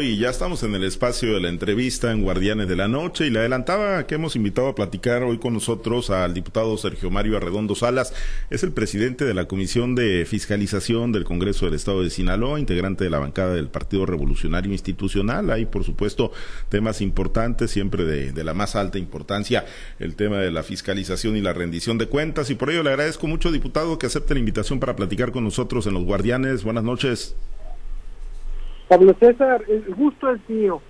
[0.00, 3.30] Y ya estamos en el espacio de la entrevista en Guardianes de la Noche y
[3.30, 7.74] le adelantaba que hemos invitado a platicar hoy con nosotros al diputado Sergio Mario Arredondo
[7.74, 8.14] Salas.
[8.48, 13.02] Es el presidente de la Comisión de Fiscalización del Congreso del Estado de Sinaloa, integrante
[13.02, 15.50] de la bancada del Partido Revolucionario Institucional.
[15.50, 16.30] Hay, por supuesto,
[16.68, 19.66] temas importantes, siempre de, de la más alta importancia,
[19.98, 22.50] el tema de la fiscalización y la rendición de cuentas.
[22.50, 25.88] Y por ello le agradezco mucho, diputado, que acepte la invitación para platicar con nosotros
[25.88, 26.62] en los Guardianes.
[26.62, 27.34] Buenas noches.
[28.88, 30.80] Pablo César, el gusto es mío.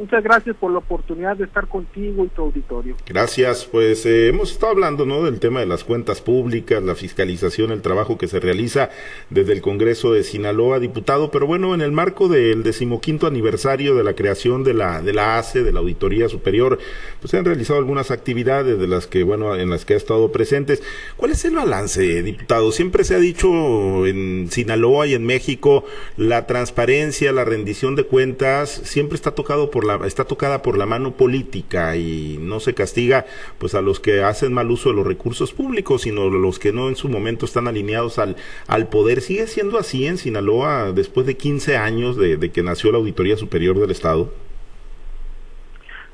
[0.00, 2.96] Muchas gracias por la oportunidad de estar contigo y tu auditorio.
[3.06, 5.22] Gracias, pues eh, hemos estado hablando ¿no?
[5.24, 8.88] del tema de las cuentas públicas, la fiscalización, el trabajo que se realiza
[9.28, 14.02] desde el Congreso de Sinaloa, diputado, pero bueno, en el marco del decimoquinto aniversario de
[14.02, 16.78] la creación de la, de la ACE, de la Auditoría Superior,
[17.20, 20.32] pues se han realizado algunas actividades de las que, bueno, en las que ha estado
[20.32, 20.82] presentes.
[21.18, 22.72] ¿Cuál es el balance, diputado?
[22.72, 25.84] Siempre se ha dicho en Sinaloa y en México,
[26.16, 30.86] la transparencia, la rendición de cuentas, siempre está tocado por la está tocada por la
[30.86, 33.26] mano política y no se castiga
[33.58, 36.88] pues a los que hacen mal uso de los recursos públicos, sino los que no
[36.88, 39.20] en su momento están alineados al, al poder.
[39.20, 43.36] ¿Sigue siendo así en Sinaloa después de 15 años de, de que nació la Auditoría
[43.36, 44.32] Superior del Estado?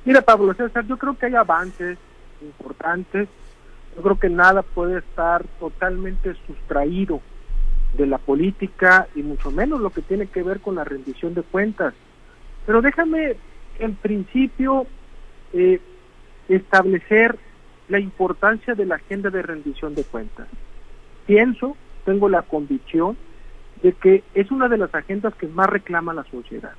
[0.05, 1.99] Mira, Pablo César, yo creo que hay avances
[2.41, 3.29] importantes.
[3.97, 7.21] Yo creo que nada puede estar totalmente sustraído
[7.97, 11.43] de la política y mucho menos lo que tiene que ver con la rendición de
[11.43, 11.95] cuentas.
[12.67, 13.37] Pero déjame
[13.79, 14.87] en principio
[15.53, 15.81] eh,
[16.49, 17.39] establecer
[17.89, 20.49] la importancia de la agenda de rendición de cuentas.
[21.27, 23.17] Pienso, tengo la convicción
[23.83, 26.73] de que es una de las agendas que más reclama la sociedad.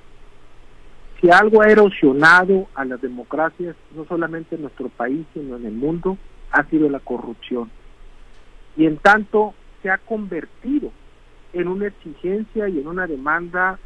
[1.22, 5.73] Si algo ha erosionado a las democracias, no solamente en nuestro país, sino en el
[5.73, 6.18] mundo,
[6.52, 7.72] ha sido la corrupción.
[8.75, 10.92] Y en tanto se ha convertido
[11.53, 13.80] en una exigencia y en una demanda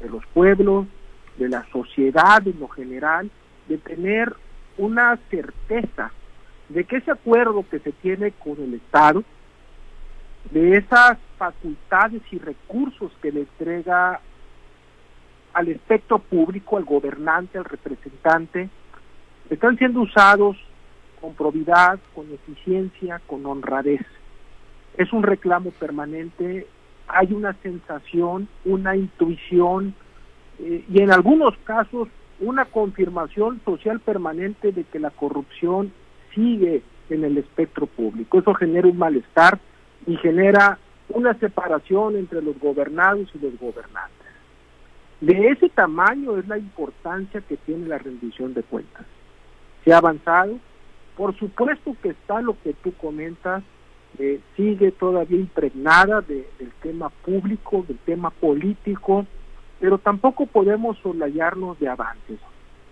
[0.00, 0.86] de los pueblos,
[1.36, 3.30] de la sociedad en lo general,
[3.68, 4.34] de tener
[4.78, 6.12] una certeza
[6.68, 9.22] de que ese acuerdo que se tiene con el Estado,
[10.50, 14.20] de esas facultades y recursos que le entrega
[15.52, 18.68] al espectro público, al gobernante, al representante,
[19.50, 20.56] están siendo usados
[21.20, 24.00] con probidad, con eficiencia, con honradez.
[24.96, 26.66] Es un reclamo permanente,
[27.06, 29.94] hay una sensación, una intuición,
[30.58, 32.08] y en algunos casos
[32.40, 35.92] una confirmación social permanente de que la corrupción
[36.34, 38.38] sigue en el espectro público.
[38.38, 39.58] Eso genera un malestar
[40.06, 44.12] y genera una separación entre los gobernados y los gobernantes.
[45.20, 49.06] De ese tamaño es la importancia que tiene la rendición de cuentas.
[49.84, 50.58] Se ha avanzado,
[51.16, 53.62] por supuesto que está lo que tú comentas,
[54.18, 56.44] eh, sigue todavía impregnada del
[56.82, 59.26] tema público, del tema político,
[59.82, 62.38] pero tampoco podemos soslayarnos de avances.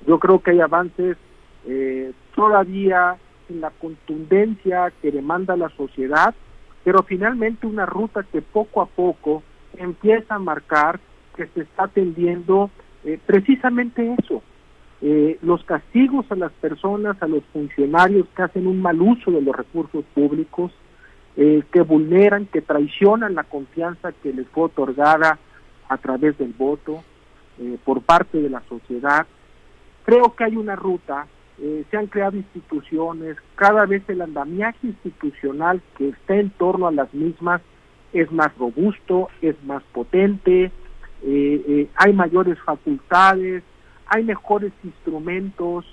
[0.09, 1.17] Yo creo que hay avances
[1.65, 3.15] eh, todavía
[3.49, 6.35] en la contundencia que demanda la sociedad,
[6.83, 9.45] pero finalmente una ruta que poco a poco
[9.77, 10.99] empieza a marcar
[11.37, 12.71] que se está atendiendo
[13.05, 14.43] eh, precisamente eso,
[15.01, 19.43] eh, los castigos a las personas, a los funcionarios que hacen un mal uso de
[19.43, 20.73] los recursos públicos,
[21.37, 25.39] que vulneran, que traicionan la confianza que les fue otorgada
[25.91, 27.03] a través del voto
[27.59, 29.27] eh, por parte de la sociedad.
[30.05, 31.27] Creo que hay una ruta,
[31.59, 36.93] eh, se han creado instituciones, cada vez el andamiaje institucional que está en torno a
[36.93, 37.61] las mismas
[38.13, 40.71] es más robusto, es más potente,
[41.23, 43.65] eh, hay mayores facultades,
[44.07, 45.85] hay mejores instrumentos,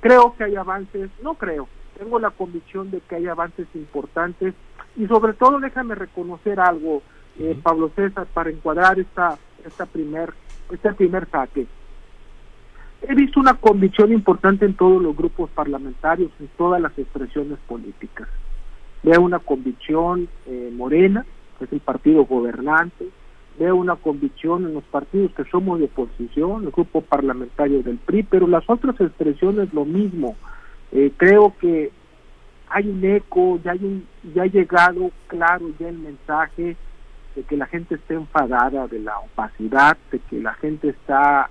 [0.00, 1.68] creo que hay avances, no creo,
[1.98, 4.54] tengo la convicción de que hay avances importantes
[4.96, 7.02] y sobre todo déjame reconocer algo,
[7.38, 10.32] eh, Pablo César, para encuadrar esta, esta primer,
[10.70, 11.66] este primer saque.
[13.06, 18.28] He visto una convicción importante en todos los grupos parlamentarios, en todas las expresiones políticas.
[19.02, 21.26] Veo una convicción eh, morena,
[21.58, 23.08] que es el partido gobernante,
[23.58, 28.22] veo una convicción en los partidos que somos de oposición, el grupo parlamentario del PRI,
[28.22, 30.36] pero las otras expresiones lo mismo.
[30.92, 31.90] Eh, creo que
[32.68, 36.76] hay un eco, ya, hay un, ya ha llegado claro ya el mensaje
[37.34, 41.50] de que la gente está enfadada de la opacidad, de que la gente está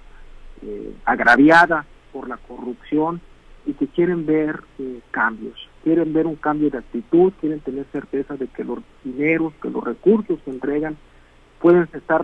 [0.62, 3.22] eh, agraviada por la corrupción
[3.66, 8.36] y que quieren ver eh, cambios, quieren ver un cambio de actitud, quieren tener certeza
[8.36, 10.98] de que los dineros, que los recursos que entregan
[11.60, 12.22] pueden estar,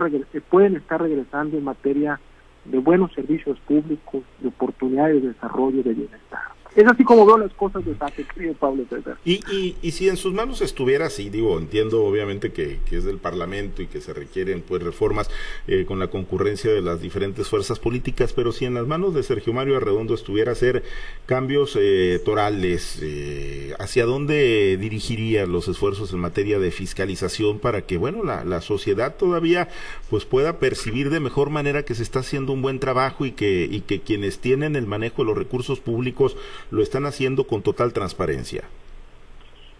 [0.48, 2.20] pueden estar regresando en materia
[2.64, 6.49] de buenos servicios públicos, de oportunidades de desarrollo, de bienestar.
[6.76, 8.24] Es así como veo las cosas de Sate,
[8.58, 9.18] Pablo César.
[9.24, 13.04] Y, y, y, si en sus manos estuviera así, digo, entiendo obviamente que, que es
[13.04, 15.28] del Parlamento y que se requieren pues reformas
[15.66, 19.22] eh, con la concurrencia de las diferentes fuerzas políticas, pero si en las manos de
[19.22, 20.84] Sergio Mario Arredondo estuviera hacer
[21.26, 27.96] cambios eh, torales, eh, ¿hacia dónde dirigiría los esfuerzos en materia de fiscalización para que,
[27.96, 29.68] bueno, la, la sociedad todavía
[30.08, 33.68] pues pueda percibir de mejor manera que se está haciendo un buen trabajo y que,
[33.70, 36.36] y que quienes tienen el manejo de los recursos públicos
[36.70, 38.64] lo están haciendo con total transparencia?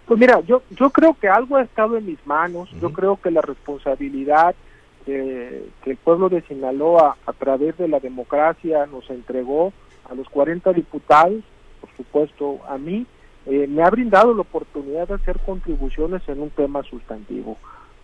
[0.07, 3.31] Pues mira, yo, yo creo que algo ha estado en mis manos, yo creo que
[3.31, 4.55] la responsabilidad
[5.05, 9.73] que el pueblo de Sinaloa a través de la democracia nos entregó
[10.11, 11.43] a los 40 diputados,
[11.81, 13.07] por supuesto a mí,
[13.47, 17.57] eh, me ha brindado la oportunidad de hacer contribuciones en un tema sustantivo.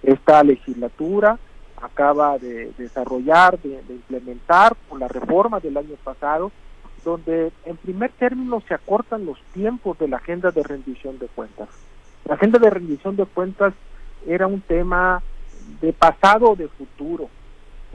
[0.02, 1.38] Esta legislatura
[1.80, 6.50] acaba de desarrollar, de, de implementar por la reforma del año pasado,
[7.06, 11.68] donde en primer término se acortan los tiempos de la agenda de rendición de cuentas.
[12.24, 13.74] La agenda de rendición de cuentas
[14.26, 15.22] era un tema
[15.80, 17.30] de pasado o de futuro.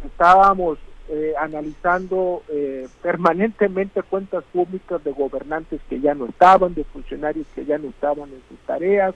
[0.05, 0.79] Estábamos
[1.09, 7.65] eh, analizando eh, permanentemente cuentas públicas de gobernantes que ya no estaban, de funcionarios que
[7.65, 9.13] ya no estaban en sus tareas,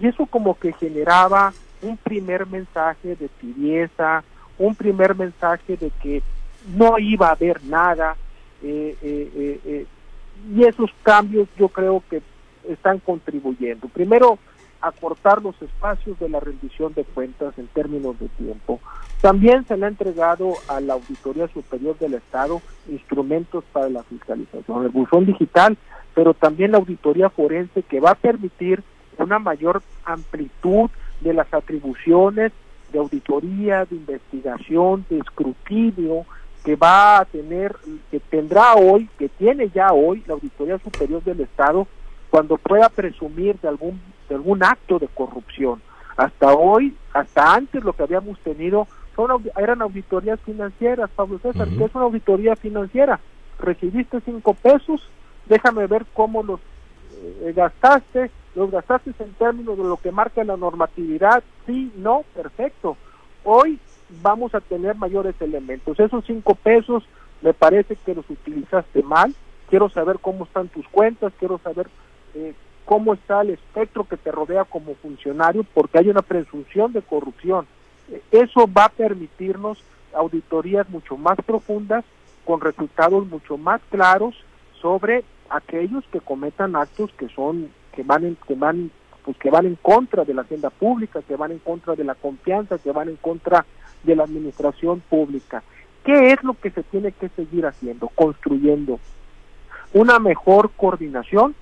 [0.00, 4.24] y eso como que generaba un primer mensaje de tibieza,
[4.58, 6.20] un primer mensaje de que
[6.74, 8.16] no iba a haber nada,
[8.62, 9.86] eh, eh, eh,
[10.54, 12.22] y esos cambios yo creo que
[12.68, 13.88] están contribuyendo.
[13.88, 14.38] Primero,
[14.80, 18.80] acortar los espacios de la rendición de cuentas en términos de tiempo.
[19.20, 24.84] También se le ha entregado a la Auditoría Superior del Estado instrumentos para la fiscalización,
[24.84, 25.76] el buzón digital,
[26.14, 28.82] pero también la auditoría forense que va a permitir
[29.18, 30.88] una mayor amplitud
[31.20, 32.52] de las atribuciones
[32.92, 36.24] de auditoría, de investigación, de escrutinio,
[36.64, 37.76] que va a tener,
[38.10, 41.86] que tendrá hoy, que tiene ya hoy la Auditoría Superior del Estado
[42.30, 45.82] cuando pueda presumir de algún, de algún acto de corrupción.
[46.16, 48.86] Hasta hoy, hasta antes lo que habíamos tenido
[49.16, 53.20] son, eran auditorías financieras, Pablo César, que es una auditoría financiera.
[53.58, 55.08] Recibiste cinco pesos,
[55.46, 56.60] déjame ver cómo los
[57.42, 62.96] eh, gastaste, los gastaste en términos de lo que marca la normatividad, sí, no, perfecto.
[63.44, 63.78] Hoy
[64.22, 65.98] vamos a tener mayores elementos.
[65.98, 67.04] Esos cinco pesos
[67.42, 69.34] me parece que los utilizaste mal.
[69.68, 71.88] Quiero saber cómo están tus cuentas, quiero saber
[72.34, 72.54] eh,
[72.84, 77.66] cómo está el espectro que te rodea como funcionario, porque hay una presunción de corrupción.
[78.32, 82.04] Eso va a permitirnos auditorías mucho más profundas,
[82.44, 84.34] con resultados mucho más claros
[84.80, 88.90] sobre aquellos que cometan actos que son que van en, que van
[89.24, 92.14] pues que van en contra de la agenda pública, que van en contra de la
[92.14, 93.66] confianza, que van en contra
[94.02, 95.62] de la administración pública.
[96.04, 98.08] ¿Qué es lo que se tiene que seguir haciendo?
[98.08, 98.98] Construyendo
[99.92, 101.54] una mejor coordinación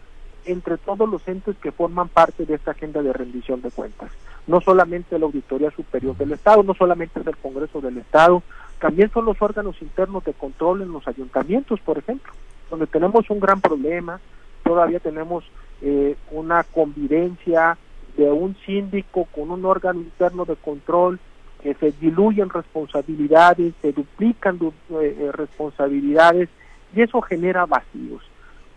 [0.44, 4.11] entre todos los entes que forman parte de esta agenda de rendición de cuentas.
[4.46, 8.43] No solamente la Auditoría Superior del Estado, no solamente el Congreso del Estado,
[8.81, 12.32] también son los órganos internos de control en los ayuntamientos, por ejemplo,
[12.70, 14.20] donde tenemos un gran problema,
[14.62, 15.44] todavía tenemos
[15.82, 17.76] eh, una convivencia
[18.17, 21.19] de un síndico con un órgano interno de control
[21.62, 26.49] que se diluyen responsabilidades, se duplican eh, eh, responsabilidades
[26.94, 28.22] y eso genera vacíos.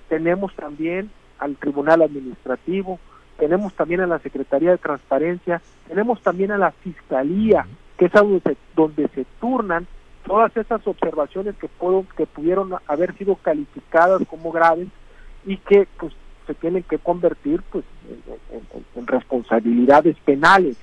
[0.09, 2.99] Tenemos también al Tribunal Administrativo,
[3.37, 7.65] tenemos también a la Secretaría de Transparencia, tenemos también a la Fiscalía,
[7.97, 9.87] que es donde se, donde se turnan
[10.25, 14.87] todas esas observaciones que, puedo, que pudieron haber sido calificadas como graves
[15.45, 16.13] y que pues
[16.45, 17.85] se tienen que convertir pues
[18.95, 20.77] en responsabilidades penales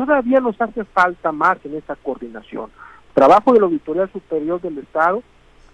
[0.00, 2.70] Todavía nos hace falta más en esa coordinación.
[3.08, 5.22] El trabajo de la Auditoría Superior del Estado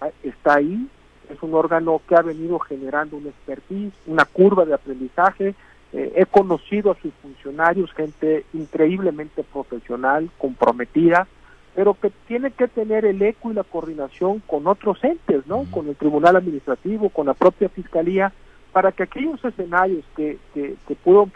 [0.01, 0.85] ah, está ahí,
[1.29, 5.55] es un órgano que ha venido generando un expertise, una curva de aprendizaje.
[5.93, 11.25] Eh, he conocido a sus funcionarios, gente increíblemente profesional, comprometida,
[11.73, 15.63] pero que tiene que tener el eco y la coordinación con otros entes, ¿no?
[15.71, 18.33] Con el Tribunal Administrativo, con la propia Fiscalía,
[18.71, 20.75] para que aquellos escenarios que, que,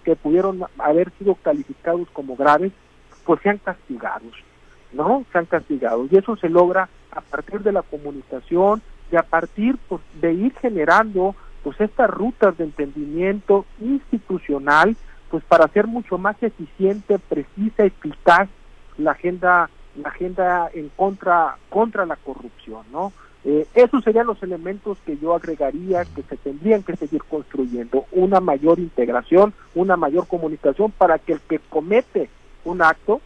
[0.04, 2.72] que pudieron haber sido calificados como graves,
[3.26, 4.34] pues sean castigados,
[4.94, 5.26] ¿no?
[5.32, 6.12] Sean castigados.
[6.12, 10.54] Y eso se logra a partir de la comunicación y a partir pues, de ir
[10.60, 14.96] generando pues estas rutas de entendimiento institucional
[15.30, 18.50] pues para hacer mucho más eficiente, precisa, eficaz
[18.98, 23.12] la agenda la agenda en contra contra la corrupción, ¿no?
[23.44, 28.40] Eh, esos serían los elementos que yo agregaría que se tendrían que seguir construyendo, una
[28.40, 32.30] mayor integración, una mayor comunicación para que el que comete
[32.66, 33.20] un acto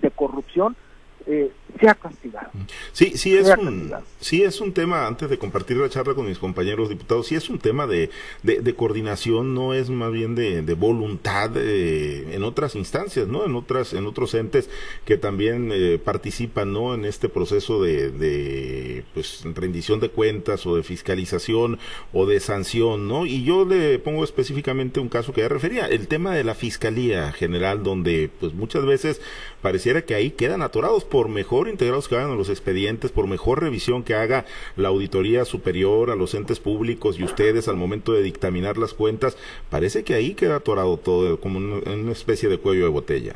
[0.00, 0.76] de corrupción
[1.26, 1.50] eh,
[1.80, 2.50] sea castigado.
[2.92, 6.38] Sí, sí es, un, sí es un tema, antes de compartir la charla con mis
[6.38, 8.10] compañeros diputados, sí es un tema de,
[8.42, 13.44] de, coordinación, no es más bien de, de voluntad eh, en otras instancias, ¿no?
[13.44, 14.70] En otras, en otros entes
[15.04, 16.94] que también eh, participan, ¿no?
[16.94, 21.78] En este proceso de, de, pues, rendición de cuentas o de fiscalización
[22.12, 23.26] o de sanción, ¿no?
[23.26, 27.32] Y yo le pongo específicamente un caso que ya refería, el tema de la Fiscalía
[27.32, 29.20] General, donde, pues, muchas veces
[29.62, 34.02] pareciera que ahí quedan atorados por mejor integrados que hagan los expedientes, por mejor revisión
[34.02, 38.78] que haga la auditoría superior a los entes públicos y ustedes al momento de dictaminar
[38.78, 39.36] las cuentas,
[39.68, 43.34] parece que ahí queda atorado todo como una especie de cuello de botella.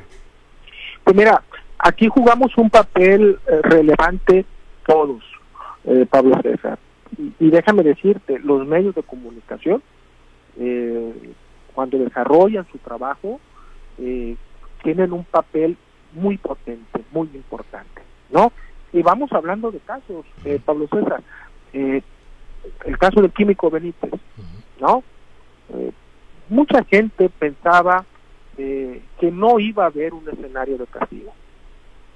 [1.04, 1.42] Pues mira,
[1.78, 4.46] aquí jugamos un papel eh, relevante
[4.86, 5.22] todos,
[5.84, 6.78] eh, Pablo César.
[7.38, 9.82] Y, déjame decirte, los medios de comunicación,
[10.58, 11.12] eh,
[11.74, 13.38] cuando desarrollan su trabajo,
[14.82, 15.76] tienen un papel
[16.16, 18.52] muy potente, muy importante, ¿no?
[18.92, 21.22] Y vamos hablando de casos, eh, Pablo César,
[21.72, 22.02] eh,
[22.84, 24.12] el caso del químico Benítez,
[24.80, 25.04] ¿no?
[25.74, 25.92] Eh,
[26.48, 28.04] mucha gente pensaba
[28.56, 31.34] que no iba a haber un escenario de castigo,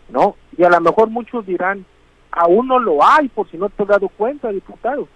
[0.08, 0.36] ¿no?
[0.56, 1.84] Y a lo mejor muchos dirán,
[2.30, 5.06] aún no lo hay, por si no te has dado cuenta, diputado.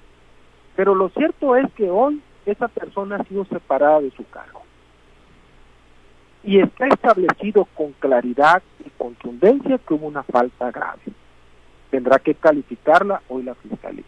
[0.76, 4.63] Pero lo cierto es que hoy esa persona ha sido separada de su cargo
[6.44, 11.00] y está establecido con claridad y contundencia que hubo una falta grave.
[11.90, 14.04] Tendrá que calificarla hoy la Fiscalía.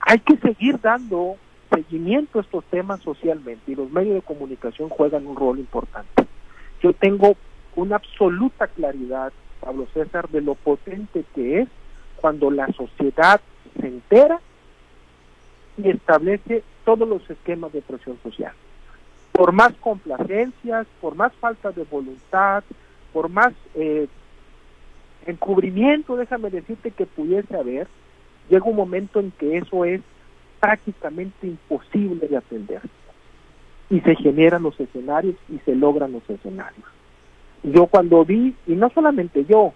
[0.00, 1.36] Hay que seguir dando
[1.72, 6.26] seguimiento a estos temas socialmente y los medios de comunicación juegan un rol importante.
[6.82, 7.36] Yo tengo
[7.76, 11.68] una absoluta claridad, Pablo César, de lo potente que es
[12.16, 13.40] cuando la sociedad
[13.80, 14.40] se entera
[15.76, 18.54] y establece todos los esquemas de presión social
[19.36, 22.64] por más complacencias, por más falta de voluntad,
[23.12, 24.08] por más eh,
[25.26, 27.86] encubrimiento, déjame decirte que pudiese haber,
[28.48, 30.00] llega un momento en que eso es
[30.58, 32.80] prácticamente imposible de atender.
[33.90, 36.86] Y se generan los escenarios y se logran los escenarios.
[37.62, 39.74] Yo cuando vi, y no solamente yo,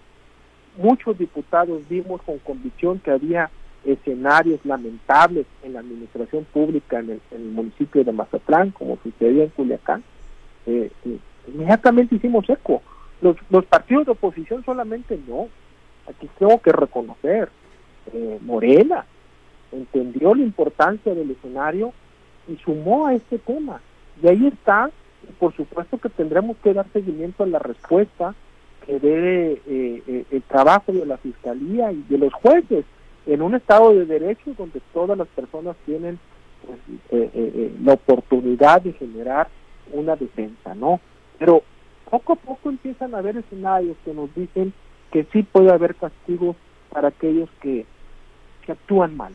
[0.77, 3.51] muchos diputados vimos con convicción que había
[3.85, 10.03] escenarios lamentables en la administración pública en el, municipio de Mazatlán, como sucedía en Culiacán,
[10.65, 12.81] eh, eh, inmediatamente hicimos eco.
[13.21, 15.47] Los, los partidos de oposición solamente no.
[16.07, 17.49] Aquí tengo que reconocer,
[18.13, 19.05] eh, Morena
[19.71, 21.93] entendió la importancia del escenario
[22.47, 23.79] y sumó a este tema.
[24.21, 24.91] Y ahí está,
[25.39, 28.35] por supuesto que tendremos que dar seguimiento a la respuesta
[28.85, 29.61] que dé
[30.31, 32.83] el trabajo de la Fiscalía y de los jueces
[33.25, 36.19] en un Estado de Derecho donde todas las personas tienen
[36.65, 36.79] pues,
[37.11, 39.47] eh, eh, eh, la oportunidad de generar
[39.91, 40.99] una defensa, ¿no?
[41.37, 41.63] Pero
[42.09, 44.73] poco a poco empiezan a haber escenarios que nos dicen
[45.11, 46.55] que sí puede haber castigo
[46.89, 47.85] para aquellos que,
[48.65, 49.33] que actúan mal,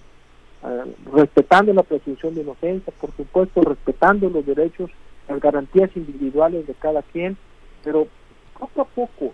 [1.12, 4.90] respetando la presunción de inocencia, por supuesto, respetando los derechos,
[5.28, 7.36] las garantías individuales de cada quien,
[7.84, 8.08] pero
[8.58, 9.32] poco a poco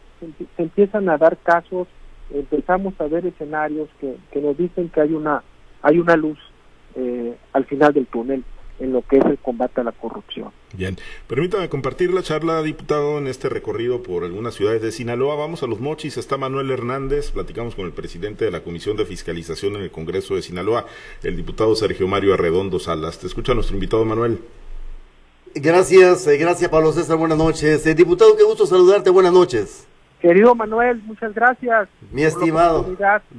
[0.56, 1.88] se empiezan a dar casos
[2.34, 5.42] empezamos a ver escenarios que, que nos dicen que hay una
[5.82, 6.38] hay una luz
[6.94, 8.44] eh, al final del túnel
[8.78, 10.50] en lo que es el combate a la corrupción.
[10.74, 10.96] Bien,
[11.28, 15.36] permítame compartir la charla, diputado, en este recorrido por algunas ciudades de Sinaloa.
[15.36, 19.04] Vamos a los mochis, está Manuel Hernández, platicamos con el presidente de la Comisión de
[19.04, 20.86] Fiscalización en el Congreso de Sinaloa,
[21.22, 23.18] el diputado Sergio Mario Arredondo Salas.
[23.18, 24.40] Te escucha nuestro invitado, Manuel.
[25.54, 27.86] Gracias, eh, gracias Pablo César, buenas noches.
[27.86, 29.86] Eh, diputado, qué gusto saludarte, buenas noches.
[30.22, 31.88] Querido Manuel, muchas gracias.
[32.12, 32.86] Mi estimado,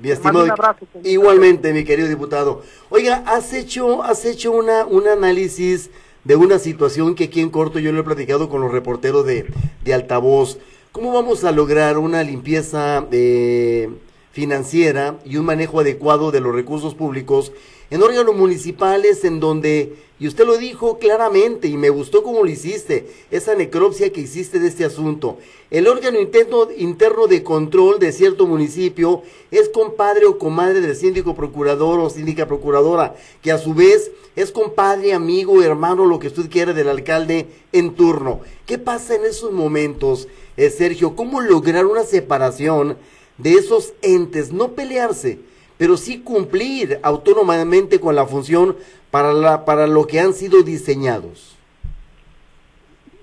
[0.02, 2.62] mi estimado, un abrazo, igualmente, mi querido diputado.
[2.90, 5.92] Oiga, has hecho, has hecho una, un análisis
[6.26, 9.46] de una situación que aquí en corto yo lo he platicado con los reporteros de,
[9.86, 10.60] de altavoz.
[10.92, 13.90] ¿Cómo vamos a lograr una limpieza eh,
[14.34, 17.54] financiera y un manejo adecuado de los recursos públicos
[17.90, 22.50] en órganos municipales en donde, y usted lo dijo claramente y me gustó como lo
[22.50, 25.38] hiciste, esa necropsia que hiciste de este asunto,
[25.70, 31.36] el órgano interno, interno de control de cierto municipio es compadre o comadre del síndico
[31.36, 36.50] procurador o síndica procuradora, que a su vez es compadre, amigo, hermano, lo que usted
[36.50, 38.42] quiera del alcalde en turno.
[38.66, 41.16] ¿Qué pasa en esos momentos, eh, Sergio?
[41.16, 42.98] ¿Cómo lograr una separación
[43.38, 44.52] de esos entes?
[44.52, 45.40] No pelearse,
[45.84, 48.78] pero sí cumplir autónomamente con la función
[49.12, 51.58] para, la, para lo que han sido diseñados.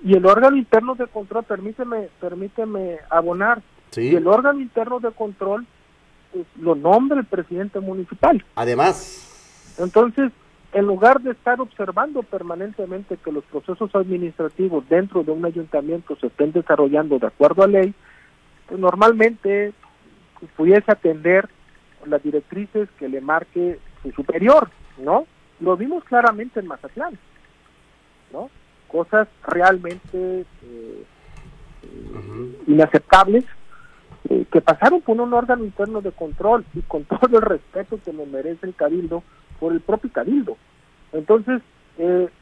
[0.03, 3.63] Y el órgano interno de control, permíteme, permíteme abonar,
[3.97, 5.65] y el órgano interno de control
[6.31, 8.45] pues, lo nombra el presidente municipal.
[8.53, 9.73] Además.
[9.79, 10.31] Entonces,
[10.71, 16.27] en lugar de estar observando permanentemente que los procesos administrativos dentro de un ayuntamiento se
[16.27, 17.91] estén desarrollando de acuerdo a ley,
[18.67, 19.73] pues normalmente
[20.55, 21.49] pudiese atender
[22.05, 25.25] las directrices que le marque su superior, ¿no?
[25.59, 27.17] Lo vimos claramente en Mazatlán,
[28.31, 28.49] ¿no?
[28.87, 33.45] Cosas realmente eh, eh, inaceptables
[34.29, 38.11] eh, que pasaron por un órgano interno de control y con todo el respeto que
[38.11, 39.23] me merece el cabildo
[39.59, 40.57] por el propio cabildo.
[41.13, 41.61] Entonces,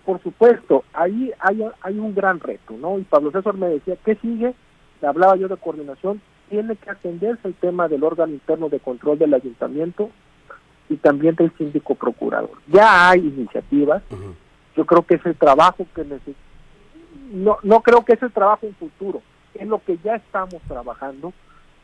[0.06, 2.98] por supuesto, ahí hay, hay un gran reto, ¿no?
[2.98, 4.54] Y Pablo César me decía, ¿qué sigue?
[5.02, 9.18] Le hablaba yo de coordinación, tiene que atenderse el tema del órgano interno de control
[9.18, 10.10] del ayuntamiento
[10.90, 12.58] y también del síndico procurador.
[12.68, 14.04] Ya hay iniciativas,
[14.76, 16.50] yo creo que es el trabajo que necesitamos,
[17.32, 19.22] no, no creo que es el trabajo en futuro,
[19.54, 21.34] es lo que ya estamos trabajando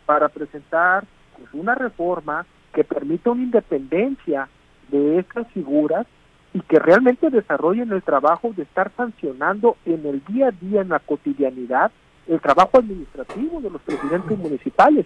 [0.06, 1.06] para presentar
[1.38, 4.50] pues, una reforma que permita una independencia
[4.90, 6.06] de estas figuras
[6.54, 10.90] y que realmente desarrollen el trabajo de estar sancionando en el día a día, en
[10.90, 11.92] la cotidianidad,
[12.27, 15.05] el trabajo administrativo de los presidentes municipales.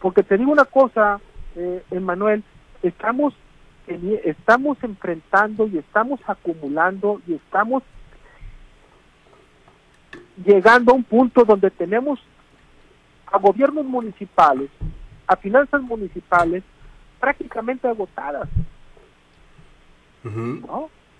[0.00, 1.20] Porque te digo una cosa,
[1.56, 2.42] eh, Emanuel,
[2.82, 3.34] estamos,
[3.86, 7.82] estamos enfrentando y estamos acumulando y estamos
[10.44, 12.18] llegando a un punto donde tenemos
[13.26, 14.70] a gobiernos municipales,
[15.26, 16.64] a finanzas municipales
[17.20, 18.48] prácticamente agotadas,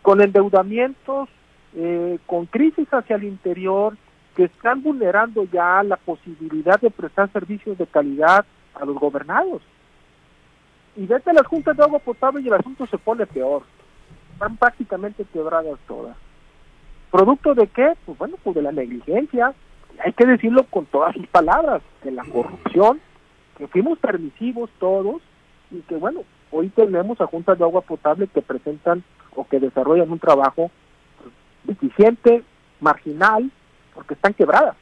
[0.03, 1.29] con endeudamientos,
[1.75, 3.97] eh, con crisis hacia el interior,
[4.35, 8.45] que están vulnerando ya la posibilidad de prestar servicios de calidad
[8.75, 9.63] a los gobernados.
[10.97, 13.63] Y desde las juntas de agua potable y el asunto se pone peor.
[14.33, 16.17] Están prácticamente quebradas todas.
[17.11, 17.95] ¿Producto de qué?
[18.07, 19.53] Pues bueno, pues de la negligencia.
[20.05, 23.01] Hay que decirlo con todas sus palabras, de la corrupción,
[23.59, 25.21] que fuimos permisivos todos
[25.71, 29.03] y que bueno, hoy tenemos a juntas de agua potable que presentan
[29.35, 30.71] o que desarrollan un trabajo
[31.65, 32.43] deficiente,
[32.81, 33.51] marginal,
[33.95, 34.77] porque están quebradas.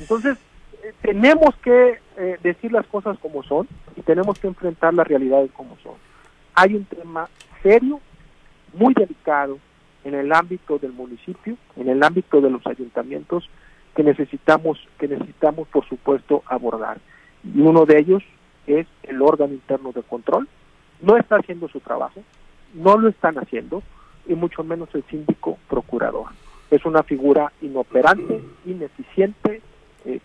[0.00, 0.38] Entonces,
[0.82, 5.50] eh, tenemos que eh, decir las cosas como son y tenemos que enfrentar las realidades
[5.52, 5.94] como son.
[6.54, 7.28] Hay un tema
[7.62, 8.00] serio,
[8.72, 9.58] muy delicado
[10.04, 13.48] en el ámbito del municipio, en el ámbito de los ayuntamientos
[13.94, 16.98] que necesitamos que necesitamos por supuesto abordar.
[17.44, 18.22] Y uno de ellos
[18.66, 20.48] es el órgano interno de control.
[21.00, 22.22] No está haciendo su trabajo,
[22.74, 23.82] no lo están haciendo
[24.26, 26.26] y mucho menos el síndico procurador
[26.70, 29.62] es una figura inoperante, ineficiente,
[30.04, 30.20] eh,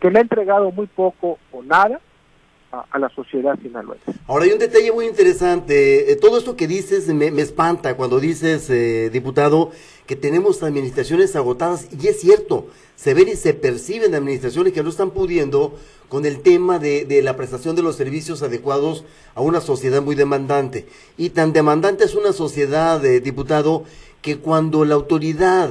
[0.00, 2.00] que le ha entregado muy poco o nada
[2.72, 4.12] a, la sociedad sinaloense.
[4.26, 8.68] Ahora hay un detalle muy interesante, eh, todo esto que dices me, espanta cuando dices,
[8.68, 9.70] eh, diputado,
[10.06, 14.90] que tenemos administraciones agotadas, y es cierto, se ven y se perciben administraciones que no
[14.90, 15.74] están pudiendo
[16.08, 20.14] con el tema de, de, la prestación de los servicios adecuados a una sociedad muy
[20.14, 20.86] demandante.
[21.16, 23.84] Y tan demandante es una sociedad, diputado,
[24.26, 25.70] que cuando la autoridad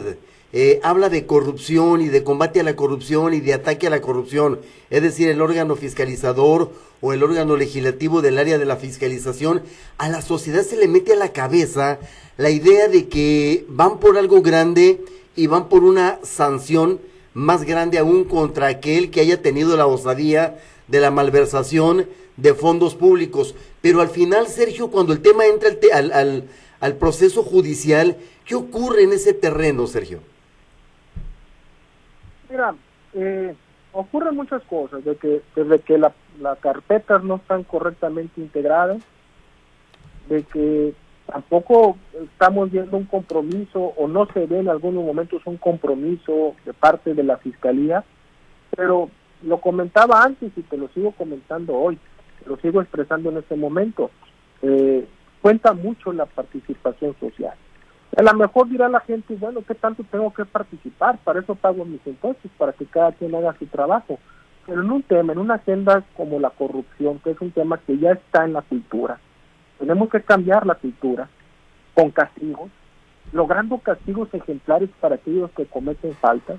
[0.53, 3.99] eh, habla de corrupción y de combate a la corrupción y de ataque a la
[3.99, 9.61] corrupción, es decir, el órgano fiscalizador o el órgano legislativo del área de la fiscalización,
[9.97, 11.99] a la sociedad se le mete a la cabeza
[12.37, 15.01] la idea de que van por algo grande
[15.35, 17.01] y van por una sanción
[17.33, 22.95] más grande aún contra aquel que haya tenido la osadía de la malversación de fondos
[22.95, 23.53] públicos.
[23.81, 26.43] Pero al final, Sergio, cuando el tema entra al, al, al
[26.97, 30.19] proceso judicial, ¿Qué ocurre en ese terreno, Sergio?
[32.49, 32.75] Mira,
[33.13, 33.55] eh,
[33.91, 36.13] ocurren muchas cosas, de que desde que las
[36.59, 39.01] carpetas no están correctamente integradas,
[40.29, 40.93] de que
[41.25, 46.73] tampoco estamos viendo un compromiso o no se ve en algunos momentos un compromiso de
[46.73, 48.03] parte de la fiscalía,
[48.75, 49.09] pero
[49.41, 51.97] lo comentaba antes y te lo sigo comentando hoy,
[52.45, 54.11] lo sigo expresando en este momento.
[54.61, 55.07] Eh,
[55.45, 57.53] cuenta mucho la participación social.
[58.17, 61.19] A lo mejor dirá la gente, bueno, ¿qué tanto tengo que participar?
[61.19, 64.17] Para eso pago mis impuestos, para que cada quien haga su trabajo.
[64.65, 67.95] Pero en un tema, en una agenda como la corrupción, que es un tema que
[67.99, 69.19] ya está en la cultura,
[69.77, 71.29] tenemos que cambiar la cultura
[71.93, 72.71] con castigos,
[73.31, 76.57] logrando castigos ejemplares para aquellos que cometen faltas,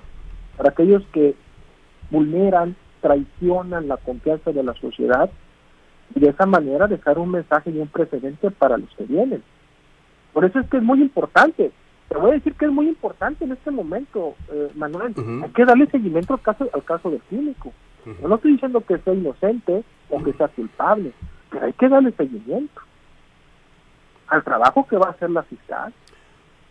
[0.55, 1.35] para aquellos que
[2.09, 5.29] vulneran, traicionan la confianza de la sociedad
[6.15, 9.43] y de esa manera dejar un mensaje y un precedente para los que vienen.
[10.33, 11.71] Por eso es que es muy importante.
[12.09, 15.13] Te voy a decir que es muy importante en este momento, eh, Manuel.
[15.43, 17.73] Hay que darle seguimiento al caso, al caso del clínico.
[18.21, 21.11] Yo no estoy diciendo que sea inocente o que sea culpable,
[21.51, 22.81] pero hay que darle seguimiento
[24.27, 25.93] al trabajo que va a hacer la fiscal.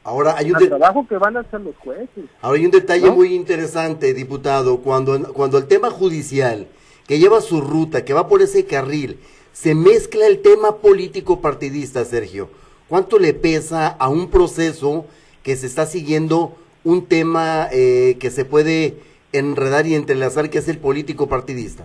[0.03, 2.25] Ahora hay un al trabajo que van a hacer los jueces.
[2.41, 6.69] Ahora hay un detalle muy interesante, diputado, cuando cuando el tema judicial
[7.07, 9.19] que lleva su ruta, que va por ese carril,
[9.53, 12.51] se mezcla el tema político partidista, Sergio
[12.89, 15.07] ¿Cuánto le pesa a un proceso
[15.43, 18.99] que se está siguiendo un tema eh, que se puede
[19.33, 21.85] enredar y entrelazar, que es el político partidista?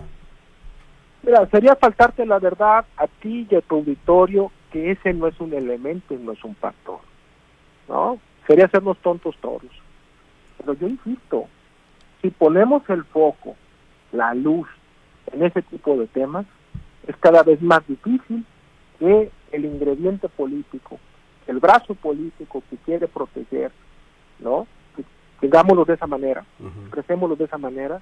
[1.24, 5.38] Mira, sería faltarte la verdad a ti y a tu auditorio que ese no es
[5.40, 7.00] un elemento y no es un factor.
[7.88, 8.18] ¿No?
[8.46, 9.62] Sería hacernos tontos todos.
[10.58, 11.48] Pero yo insisto,
[12.20, 13.56] si ponemos el foco,
[14.12, 14.68] la luz
[15.32, 16.46] en ese tipo de temas,
[17.06, 18.44] es cada vez más difícil
[18.98, 20.98] que el ingrediente político,
[21.46, 23.72] el brazo político que quiere proteger,
[24.38, 24.66] ¿no?
[25.42, 28.00] digámoslo de esa manera, uh de esa manera,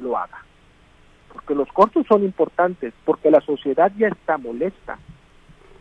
[0.00, 0.44] lo haga.
[1.32, 4.98] Porque los costos son importantes, porque la sociedad ya está molesta.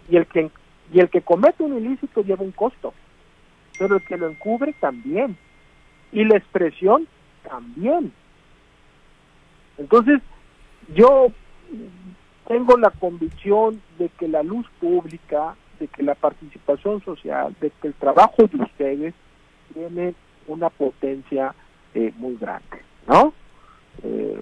[0.10, 0.50] Y el que
[0.94, 2.94] y el que comete un ilícito lleva un costo,
[3.80, 5.38] pero el que lo encubre también.
[6.12, 7.08] Y la expresión
[7.50, 8.12] también.
[9.78, 10.22] Entonces,
[10.94, 11.32] yo
[12.48, 17.88] tengo la convicción de que la luz pública, de que la participación social, de que
[17.88, 19.14] el trabajo de ustedes
[19.74, 20.14] tiene
[20.48, 21.54] una potencia
[21.94, 23.34] eh, muy grande, ¿no?
[24.04, 24.42] Eh,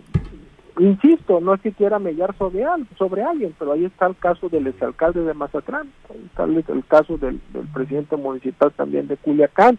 [0.79, 2.63] insisto, no es que quiera mellar sobre,
[2.97, 7.17] sobre alguien, pero ahí está el caso del exalcalde de Mazatlán, ahí está el, caso
[7.17, 9.77] del, del, presidente municipal también de Culiacán,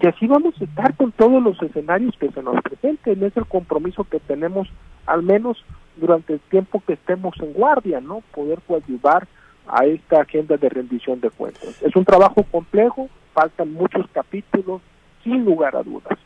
[0.00, 3.46] y así vamos a estar con todos los escenarios que se nos presenten, es el
[3.46, 4.68] compromiso que tenemos
[5.06, 5.62] al menos
[5.96, 8.22] durante el tiempo que estemos en guardia, ¿no?
[8.34, 9.26] Poder coadyuvar
[9.66, 11.80] a esta agenda de rendición de cuentas.
[11.82, 14.82] Es un trabajo complejo, faltan muchos capítulos,
[15.22, 16.18] sin lugar a dudas.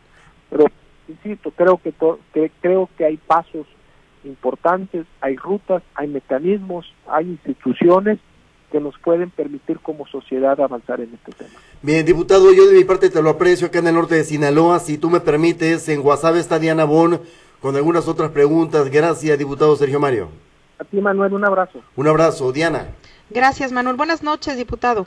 [0.50, 0.66] Pero,
[1.08, 1.92] insisto, creo que,
[2.60, 3.66] creo que hay pasos
[4.24, 8.18] importantes, hay rutas, hay mecanismos, hay instituciones
[8.72, 11.50] que nos pueden permitir como sociedad avanzar en este tema.
[11.82, 14.80] Bien, diputado, yo de mi parte te lo aprecio acá en el norte de Sinaloa.
[14.80, 17.20] Si tú me permites, en WhatsApp está Diana Bon
[17.64, 18.90] con algunas otras preguntas.
[18.90, 20.28] Gracias, diputado Sergio Mario.
[20.78, 21.80] A ti, Manuel, un abrazo.
[21.96, 22.88] Un abrazo, Diana.
[23.30, 23.96] Gracias, Manuel.
[23.96, 25.06] Buenas noches, diputado.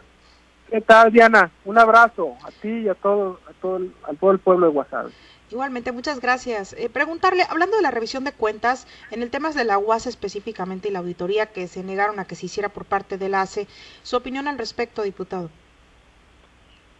[0.71, 1.51] ¿Qué tal, Diana?
[1.65, 4.73] Un abrazo a ti y a todo, a todo, el, a todo el pueblo de
[4.73, 5.11] Guasave.
[5.51, 6.73] Igualmente, muchas gracias.
[6.73, 10.89] Eh, preguntarle, hablando de la revisión de cuentas, en el tema de la UAS específicamente
[10.89, 13.67] y la auditoría que se negaron a que se hiciera por parte del ACE,
[14.01, 15.51] su opinión al respecto, diputado.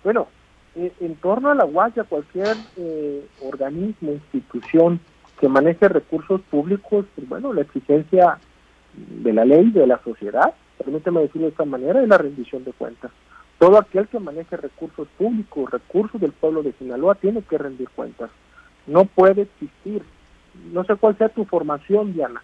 [0.04, 0.28] Bueno,
[0.76, 5.00] eh, en torno a la UAS y a cualquier eh, organismo, institución
[5.40, 8.40] que maneje recursos públicos, pues, bueno, la exigencia
[8.94, 12.74] de la ley, de la sociedad, permíteme decirlo de esta manera, es la rendición de
[12.74, 13.12] cuentas.
[13.60, 18.30] Todo aquel que maneje recursos públicos, recursos del pueblo de Sinaloa, tiene que rendir cuentas.
[18.86, 20.04] No puede existir,
[20.72, 22.42] no sé cuál sea tu formación, Diana,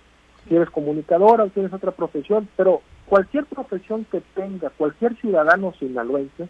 [0.48, 6.48] si eres comunicadora o tienes otra profesión, pero cualquier profesión que tenga cualquier ciudadano sinaloense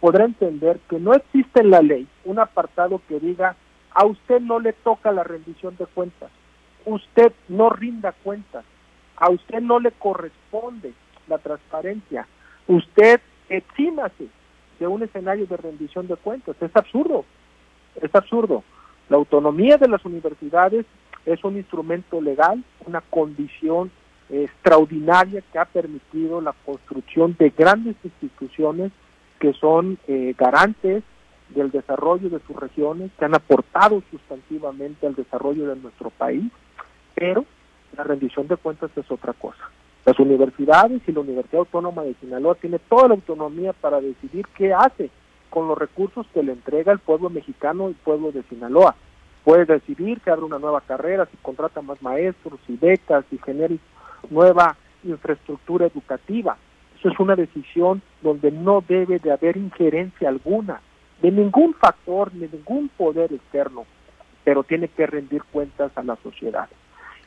[0.00, 3.56] podrá entender que no existe en la ley un apartado que diga
[3.94, 6.30] a usted no le toca la rendición de cuentas,
[6.84, 8.64] usted no rinda cuentas,
[9.16, 10.92] a usted no le corresponde
[11.28, 12.26] la transparencia,
[12.66, 14.28] usted exímase
[14.78, 17.24] de un escenario de rendición de cuentas, es absurdo,
[18.00, 18.64] es absurdo.
[19.08, 20.86] La autonomía de las universidades
[21.24, 23.90] es un instrumento legal, una condición
[24.30, 28.90] extraordinaria que ha permitido la construcción de grandes instituciones
[29.38, 31.02] que son eh, garantes
[31.54, 36.50] del desarrollo de sus regiones, que han aportado sustantivamente al desarrollo de nuestro país,
[37.14, 37.44] pero
[37.96, 39.70] la rendición de cuentas es otra cosa.
[40.04, 44.74] Las universidades y la Universidad Autónoma de Sinaloa tiene toda la autonomía para decidir qué
[44.74, 45.10] hace
[45.48, 48.96] con los recursos que le entrega el pueblo mexicano y el pueblo de Sinaloa.
[49.44, 53.74] Puede decidir que abre una nueva carrera, si contrata más maestros y becas, y genera
[54.30, 56.56] nueva infraestructura educativa.
[56.98, 60.80] Eso es una decisión donde no debe de haber injerencia alguna
[61.24, 63.86] de ningún factor, de ningún poder externo,
[64.44, 66.68] pero tiene que rendir cuentas a la sociedad.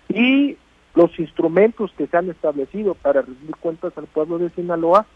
[0.08, 0.56] Y
[0.94, 5.08] los instrumentos que se han establecido para rendir cuentas al pueblo de Sinaloa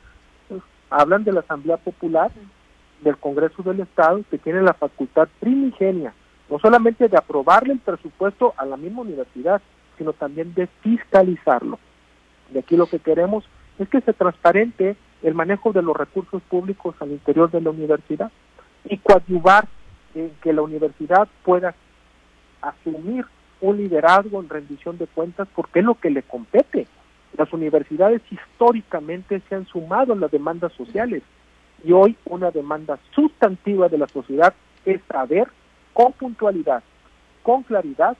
[0.50, 2.32] pues, hablan de la Asamblea Popular,
[3.02, 6.16] del Congreso del Estado, que tiene la facultad primigenia,
[6.50, 9.62] no solamente de aprobarle el presupuesto a la misma universidad,
[10.00, 11.78] sino también de fiscalizarlo.
[12.50, 13.44] De aquí lo que queremos
[13.78, 18.32] es que se transparente el manejo de los recursos públicos al interior de la universidad
[18.86, 19.68] y coadyuvar
[20.16, 21.76] en que la universidad pueda
[22.62, 23.26] asumir
[23.60, 26.88] un liderazgo en rendición de cuentas porque es lo que le compete.
[27.38, 31.24] Las universidades históricamente se han sumado en las demandas sociales
[31.84, 34.54] y hoy una demanda sustantiva de la sociedad
[34.86, 35.48] es saber
[35.94, 36.84] con puntualidad,
[37.44, 38.18] con claridad,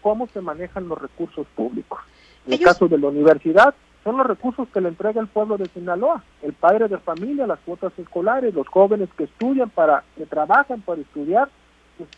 [0.00, 2.00] cómo se manejan los recursos públicos.
[2.46, 5.66] En el caso de la universidad, son los recursos que le entrega el pueblo de
[5.66, 10.80] Sinaloa, el padre de familia, las cuotas escolares, los jóvenes que estudian para, que trabajan
[10.80, 11.48] para estudiar,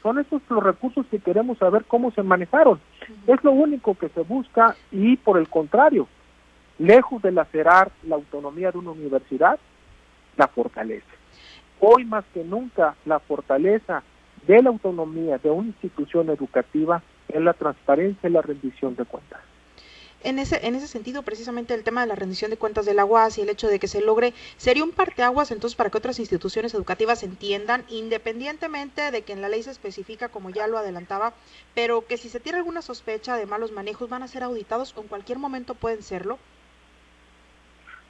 [0.01, 2.81] son esos los recursos que queremos saber cómo se manejaron.
[3.27, 6.07] Es lo único que se busca y por el contrario,
[6.79, 9.59] lejos de lacerar la autonomía de una universidad,
[10.37, 11.05] la fortalece.
[11.81, 14.05] Hoy más que nunca la fortaleza
[14.47, 19.41] de la autonomía de una institución educativa es la transparencia y la rendición de cuentas.
[20.25, 23.05] En ese, en ese sentido, precisamente el tema de la rendición de cuentas de la
[23.05, 26.21] UAS y el hecho de que se logre, sería un parteaguas entonces para que otras
[26.21, 31.33] instituciones educativas entiendan, independientemente de que en la ley se especifica, como ya lo adelantaba,
[31.75, 35.01] pero que si se tiene alguna sospecha de malos manejos van a ser auditados o
[35.01, 36.39] en cualquier momento pueden serlo.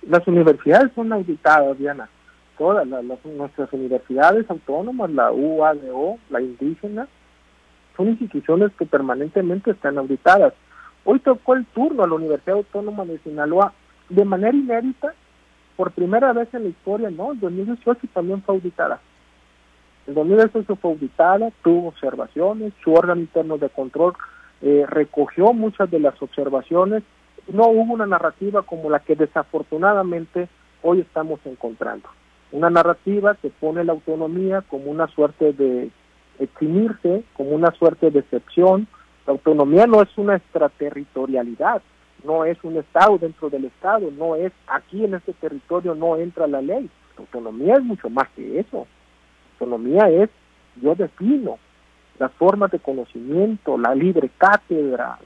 [0.03, 2.11] Las universidades son auditadas, Diana.
[2.59, 7.09] Todas las, nuestras universidades autónomas, la UADO, la indígena,
[7.97, 10.53] son instituciones que permanentemente están auditadas
[11.05, 13.73] Hoy tocó el turno a la Universidad Autónoma de Sinaloa
[14.09, 15.15] de manera inédita,
[15.77, 17.33] por primera vez en la historia, ¿no?
[17.33, 19.01] En 2018 también fue auditada.
[20.07, 24.15] En 2018 fue auditada, tuvo observaciones, su órgano interno de control
[24.61, 27.03] eh, recogió muchas de las observaciones.
[27.53, 30.49] No hubo una narrativa como la que desafortunadamente
[30.83, 32.09] hoy estamos encontrando.
[32.53, 35.91] Una narrativa que pone la autonomía como una suerte de
[36.39, 38.87] eximirse, como una suerte de excepción,
[39.27, 41.83] la autonomía no es una extraterritorialidad,
[42.25, 46.47] no es un Estado dentro del Estado, no es aquí en este territorio no entra
[46.47, 46.89] la ley.
[47.17, 48.87] La autonomía es mucho más que eso.
[49.61, 50.31] La autonomía es
[50.77, 51.59] yo defino
[52.19, 55.19] las formas de conocimiento, la libre cátedra,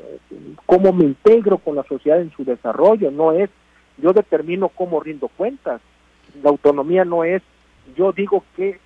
[0.64, 3.50] cómo me integro con la sociedad en su desarrollo, no es
[3.98, 5.80] yo determino cómo rindo cuentas.
[6.42, 7.42] La autonomía no es
[7.96, 8.78] yo digo qué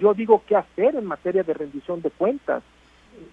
[0.00, 2.62] yo digo qué hacer en materia de rendición de cuentas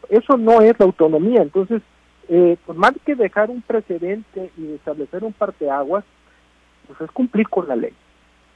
[0.10, 1.42] eso no es la autonomía.
[1.42, 1.82] Entonces,
[2.28, 6.04] eh, más que dejar un precedente y establecer un parteaguas,
[6.88, 7.94] pues es cumplir con la ley.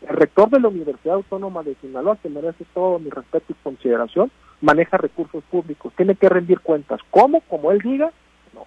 [0.07, 4.31] El rector de la Universidad Autónoma de Sinaloa, que merece todo mi respeto y consideración,
[4.61, 6.99] maneja recursos públicos, tiene que rendir cuentas.
[7.09, 7.41] ¿Cómo?
[7.41, 8.11] Como él diga,
[8.53, 8.65] no.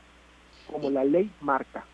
[0.71, 1.85] Como la ley marca.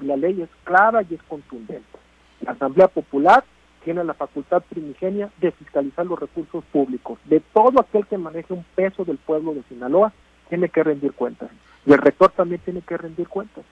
[0.00, 1.98] La ley es clara y es contundente.
[2.40, 3.44] La Asamblea Popular
[3.84, 7.18] tiene la facultad primigenia de fiscalizar los recursos públicos.
[7.26, 10.12] De todo aquel que maneje un peso del pueblo de Sinaloa,
[10.48, 11.50] tiene que rendir cuentas.
[11.86, 13.64] Y el rector también tiene que rendir cuentas.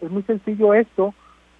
[0.00, 1.14] Es muy sencillo esto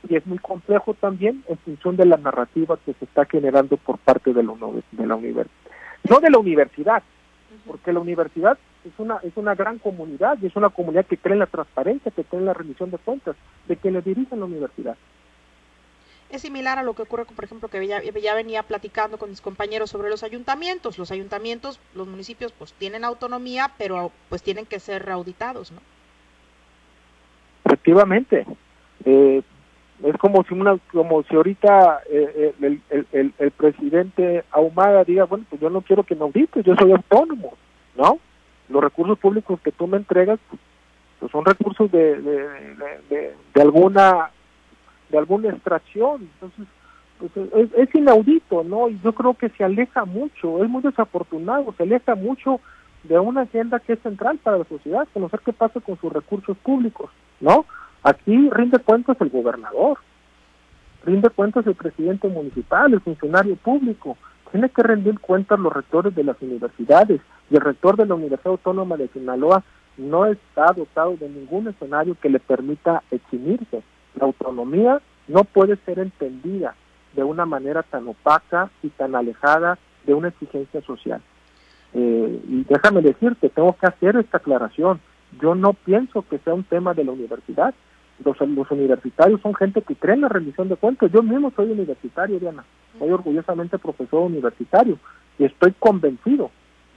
[0.09, 3.99] y es muy complejo también en función de la narrativa que se está generando por
[3.99, 4.53] parte de la,
[4.93, 5.47] de la universidad.
[6.09, 7.03] No de la universidad,
[7.67, 11.35] porque la universidad es una es una gran comunidad y es una comunidad que cree
[11.35, 13.37] en la transparencia, que cree en la rendición de cuentas
[13.69, 14.97] de quienes dirigen la universidad.
[16.31, 19.41] Es similar a lo que ocurre, por ejemplo, que ya, ya, venía platicando con mis
[19.41, 20.97] compañeros sobre los ayuntamientos.
[20.97, 25.81] Los ayuntamientos, los municipios, pues tienen autonomía, pero pues tienen que ser auditados, ¿no?
[27.65, 28.47] Efectivamente.
[29.05, 29.43] Eh,
[30.05, 35.45] es como si una, como si ahorita eh, el, el, el, presidente Ahumada diga, bueno,
[35.51, 37.55] pues yo no quiero que me audites, yo soy autónomo,
[37.97, 38.19] ¿no?
[38.69, 40.39] Los recursos públicos que tú me entregas,
[41.19, 44.31] pues son recursos de, de alguna
[45.11, 46.29] de alguna extracción.
[46.35, 46.67] Entonces,
[47.19, 47.33] pues,
[47.77, 48.89] es, inaudito, ¿no?
[48.89, 52.61] Y yo creo que se aleja mucho, es muy desafortunado, se aleja mucho
[53.05, 56.57] de una agenda que es central para la sociedad, conocer qué pasa con sus recursos
[56.59, 57.67] públicos, ¿no?
[58.03, 59.99] Aquí rinde cuentas el gobernador,
[61.05, 64.17] rinde cuentas el presidente municipal, el funcionario público,
[64.51, 67.21] tiene que rendir cuentas los rectores de las universidades
[67.51, 69.63] y el rector de la Universidad Autónoma de Sinaloa
[69.97, 73.83] no está dotado de ningún escenario que le permita eximirse.
[74.15, 76.75] La autonomía no puede ser entendida
[77.15, 81.21] de una manera tan opaca y tan alejada de una exigencia social.
[81.93, 85.01] Eh, y déjame decirte, tengo que hacer esta aclaración.
[85.41, 87.75] Yo no pienso que sea un tema de la universidad.
[88.25, 91.11] Los, los universitarios son gente que cree en la rendición de cuentas.
[91.13, 92.65] Yo mismo soy universitario, Diana.
[92.99, 94.99] Soy orgullosamente profesor universitario
[95.39, 96.51] y estoy convencido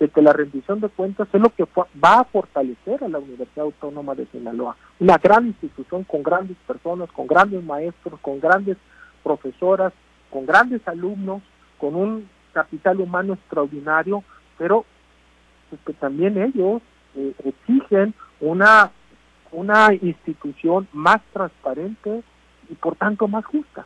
[0.04, 1.64] de que la rendición de cuentas es lo que
[2.04, 7.10] va a fortalecer a la Universidad Autónoma de Sinaloa, una gran institución con grandes personas,
[7.14, 8.76] con grandes maestros, con grandes
[9.24, 9.94] profesoras,
[10.30, 11.42] con grandes alumnos,
[11.78, 14.26] con un capital humano extraordinario,
[14.58, 14.84] pero
[15.70, 16.82] pues, que también ellos
[17.16, 18.92] eh, exigen una,
[19.54, 22.24] una institución más transparente
[22.70, 23.86] y por tanto más justa.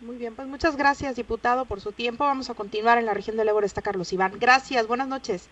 [0.00, 2.24] Muy bien, pues muchas gracias, diputado, por su tiempo.
[2.24, 3.66] Vamos a continuar en la región del Ebro.
[3.66, 4.32] Está Carlos Iván.
[4.38, 5.48] Gracias, buenas noches.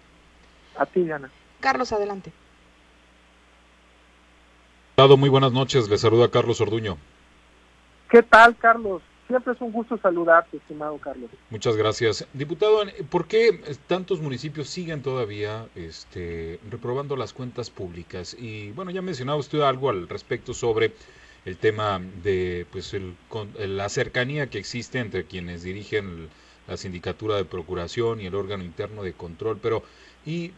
[0.76, 1.30] A ti, Diana.
[1.60, 2.32] Carlos, adelante.
[4.90, 5.88] Diputado, muy buenas noches.
[5.88, 6.96] Le saluda Carlos Orduño.
[8.08, 9.02] ¿Qué tal, Carlos?
[9.26, 11.28] Siempre es un gusto saludarte, estimado Carlos.
[11.50, 12.26] Muchas gracias.
[12.32, 18.36] Diputado, ¿por qué tantos municipios siguen todavía este, reprobando las cuentas públicas?
[18.38, 20.92] Y bueno, ya mencionaba usted algo al respecto sobre
[21.46, 23.14] el tema de pues el,
[23.56, 26.28] la cercanía que existe entre quienes dirigen
[26.68, 29.84] la sindicatura de procuración y el órgano interno de control, pero
[30.26, 30.50] y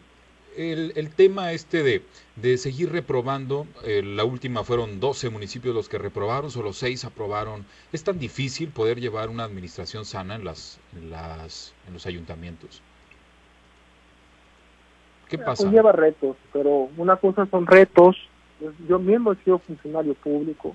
[0.57, 2.03] el, el tema este de,
[2.37, 7.66] de seguir reprobando, eh, la última fueron 12 municipios los que reprobaron, solo 6 aprobaron.
[7.92, 12.83] ¿Es tan difícil poder llevar una administración sana en, las, en, las, en los ayuntamientos?
[15.29, 15.64] ¿Qué pasa?
[15.64, 18.16] Pues lleva retos, pero una cosa son retos
[18.88, 20.75] Yo mismo he sido funcionario público,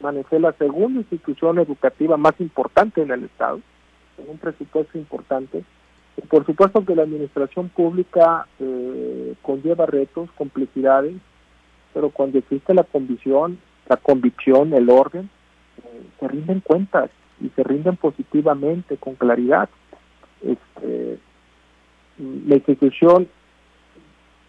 [0.00, 3.60] manejé la segunda institución educativa más importante en el Estado,
[4.16, 5.64] con un presupuesto importante.
[6.16, 11.14] Y por supuesto que la administración pública eh, conlleva retos, complejidades,
[11.94, 15.30] pero cuando existe la convicción, la convicción, el orden,
[15.78, 19.68] eh, se rinden cuentas y se rinden positivamente, con claridad.
[20.42, 21.18] Este,
[22.18, 23.28] la institución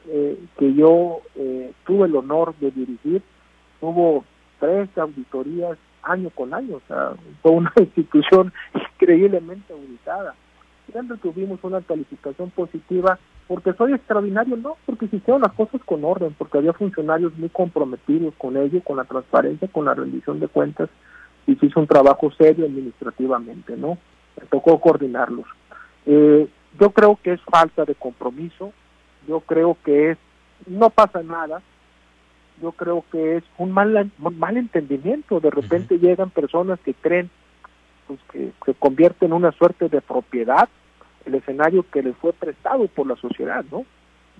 [0.07, 3.21] eh, que yo eh, tuve el honor de dirigir
[3.79, 4.23] tuvo
[4.59, 7.11] tres auditorías año con año, o sea,
[7.41, 10.35] fue una institución increíblemente auditada.
[10.91, 16.05] Siempre tuvimos una calificación positiva porque soy extraordinario, no, porque se hicieron las cosas con
[16.05, 20.47] orden, porque había funcionarios muy comprometidos con ello, con la transparencia, con la rendición de
[20.47, 20.89] cuentas,
[21.45, 23.97] y se hizo un trabajo serio administrativamente, ¿no?
[24.39, 25.45] Me tocó coordinarlos.
[26.05, 26.47] Eh,
[26.79, 28.71] yo creo que es falta de compromiso,
[29.27, 30.17] yo creo que es,
[30.67, 31.61] no pasa nada,
[32.61, 37.29] yo creo que es un mal, mal entendimiento, de repente llegan personas que creen
[38.07, 40.69] pues, que se convierte en una suerte de propiedad
[41.25, 43.85] el escenario que les fue prestado por la sociedad, ¿no?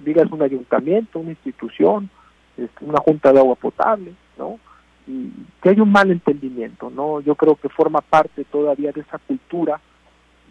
[0.04, 2.10] Digas un ayuntamiento, una institución,
[2.58, 4.60] este, una junta de agua potable, ¿no?
[5.08, 7.22] Y que hay un mal entendimiento, ¿no?
[7.22, 9.80] Yo creo que forma parte todavía de esa cultura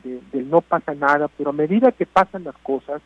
[0.05, 3.01] de, no pasa nada, pero a medida que pasan las cosas,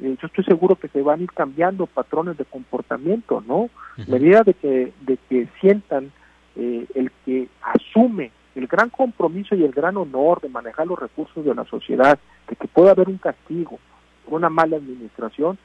[0.00, 3.70] eh, yo estoy seguro que se van a ir cambiando patrones de comportamiento, ¿no?
[3.96, 6.12] A medida de que, de que sientan
[6.54, 11.44] eh, el que asume el gran compromiso y el gran honor de manejar los recursos
[11.44, 13.78] de la sociedad, de que pueda haber un castigo
[14.24, 15.58] por una mala administración,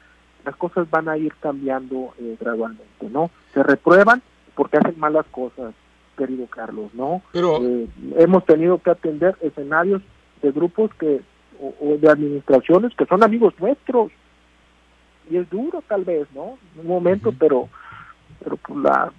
[0.45, 3.31] las cosas van a ir cambiando eh, gradualmente, ¿no?
[3.53, 4.21] Se reprueban
[4.55, 5.73] porque hacen malas cosas,
[6.17, 7.21] querido Carlos, ¿no?
[7.31, 7.59] Pero
[8.17, 10.01] hemos tenido que atender escenarios
[10.41, 11.21] de grupos que
[11.61, 14.11] o, de administraciones que son amigos nuestros
[15.31, 17.69] y es duro tal vez no en un momento pero
[18.43, 19.11] pero pues la,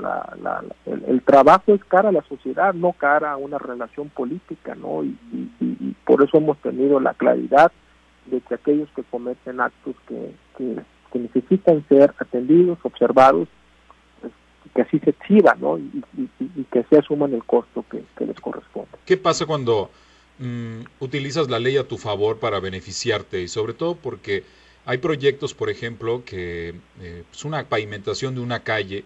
[0.00, 5.04] la, el, trabajo es cara a la sociedad no cara a una relación política no
[5.04, 5.14] y,
[6.04, 7.70] por eso hemos tenido la claridad
[8.26, 13.48] de que aquellos que cometen actos que, que, necesitan ser atendidos observados
[14.20, 14.32] pues,
[14.74, 16.02] que así se exhiba no y,
[16.70, 18.90] que se asuman el costo que, que les corresponde.
[19.04, 19.90] Qué pasa cuando
[20.38, 24.44] Mm, utilizas la ley a tu favor para beneficiarte y sobre todo porque
[24.88, 29.04] hay proyectos, por ejemplo, que eh, es una pavimentación de una calle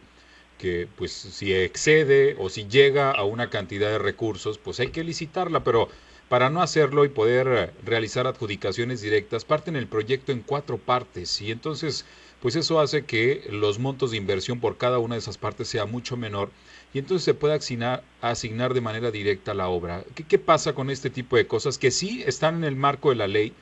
[0.56, 5.02] que pues si excede o si llega a una cantidad de recursos, pues hay que
[5.02, 5.88] licitarla, pero
[6.28, 11.50] para no hacerlo y poder realizar adjudicaciones directas, parten el proyecto en cuatro partes y
[11.50, 12.04] entonces
[12.40, 15.84] pues eso hace que los montos de inversión por cada una de esas partes sea
[15.84, 16.50] mucho menor
[16.94, 20.04] y entonces se puede asignar, asignar de manera directa la obra.
[20.28, 23.26] ¿Qué, pasa con este tipo de cosas que sí están en el marco de la
[23.26, 23.52] ley,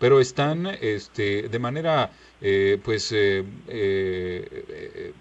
[0.00, 2.10] pero están este, de manera
[2.40, 5.12] eh, pues eh, eh,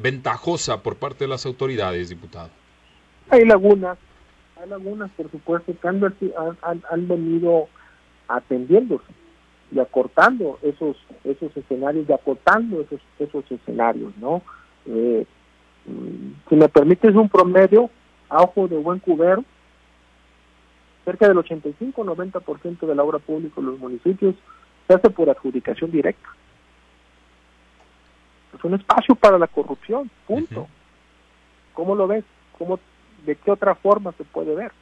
[0.00, 2.48] ventajosa por parte de las autoridades, diputado?
[3.28, 3.98] Hay lagunas,
[4.60, 6.02] hay lagunas, por supuesto, que han,
[6.62, 7.68] han, venido
[8.26, 9.04] atendiéndose
[9.70, 14.42] y acortando esos esos escenarios y acortando esos esos escenarios, ¿no?
[14.86, 15.26] Eh,
[16.48, 17.90] si me permites un promedio,
[18.30, 19.44] a ojo de buen cubero,
[21.06, 24.34] cerca del 85-90% de la obra pública en los municipios
[24.86, 26.28] se hace por adjudicación directa.
[28.52, 30.66] Es un espacio para la corrupción, punto.
[31.74, 32.24] ¿Cómo lo ves?
[32.58, 32.80] ¿Cómo,
[33.24, 34.72] ¿De qué otra forma se puede ver?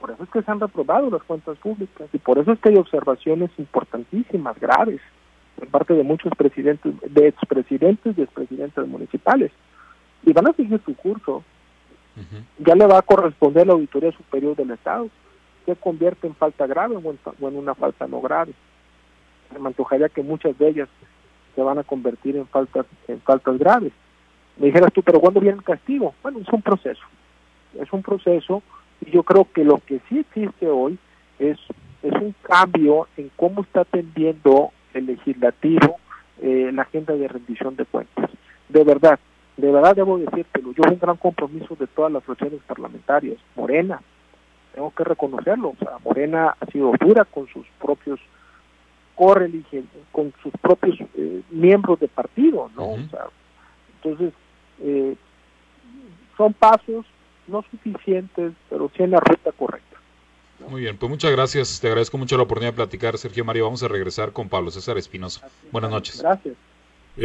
[0.00, 2.68] Por eso es que se han reprobado las cuentas públicas y por eso es que
[2.68, 5.00] hay observaciones importantísimas, graves,
[5.56, 9.50] por parte de muchos presidentes, de expresidentes y expresidentes municipales
[10.22, 11.42] y van a seguir su curso.
[12.58, 15.08] Ya le va a corresponder la Auditoría Superior del Estado,
[15.68, 18.54] se convierte en falta grave o en, una falta no grave.
[19.60, 20.88] Me antojaría que muchas de ellas
[21.54, 23.92] se van a convertir en faltas, en faltas graves.
[24.56, 26.14] Me dijeras tú, pero ¿cuándo viene el castigo?
[26.22, 27.02] Bueno, es un proceso.
[27.78, 28.62] Es un proceso
[29.04, 30.98] y yo creo que lo que sí existe hoy
[31.38, 31.58] es,
[32.02, 35.98] es un cambio en cómo está atendiendo el legislativo
[36.40, 38.30] eh, la agenda de rendición de cuentas.
[38.70, 39.18] De verdad,
[39.58, 44.00] de verdad debo decírtelo, yo un gran compromiso de todas las fracciones parlamentarias, Morena,
[44.74, 48.20] tengo que reconocerlo, o sea, Morena ha sido dura con sus propios
[49.14, 52.90] correligentes, con sus propios eh, miembros de partido, ¿no?
[52.90, 53.26] o sea,
[53.96, 54.32] entonces,
[54.80, 55.16] eh,
[56.36, 57.04] son pasos
[57.48, 59.96] no suficientes, pero sí en la ruta correcta.
[60.68, 63.82] Muy bien, pues muchas gracias, te agradezco mucho la oportunidad de platicar, Sergio María, vamos
[63.82, 65.48] a regresar con Pablo César Espinosa.
[65.72, 66.20] Buenas noches.
[66.20, 66.54] Gracias.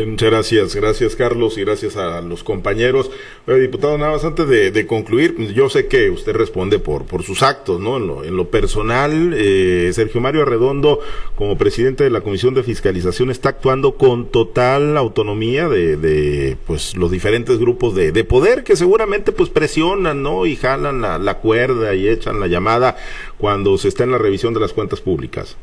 [0.07, 3.11] Muchas gracias, gracias Carlos y gracias a los compañeros.
[3.45, 7.43] diputado, nada más antes de, concluir, pues, yo sé que usted responde por, por sus
[7.43, 7.97] actos, ¿no?
[7.97, 10.99] En lo, en lo personal, eh, Sergio Mario Arredondo,
[11.35, 16.95] como presidente de la Comisión de Fiscalización, está actuando con total autonomía de, de pues,
[16.97, 20.47] los diferentes grupos de, de poder que seguramente pues presionan, ¿no?
[20.47, 22.97] Y jalan la, la cuerda y echan la llamada
[23.37, 25.55] cuando se está en la revisión de las cuentas públicas.